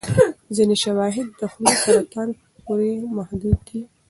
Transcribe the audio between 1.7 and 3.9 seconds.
سرطان پورې محدود دي.